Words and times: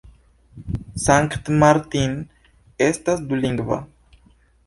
Sankt 1.03 1.51
Martin 1.63 2.15
estas 2.87 3.21
dulingva. 3.33 3.77